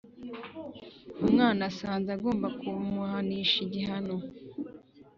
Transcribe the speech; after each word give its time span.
umwana 1.23 1.61
asanze 1.69 2.09
agomba 2.17 2.47
kumuhanisha 2.59 3.57
igihano 3.65 4.15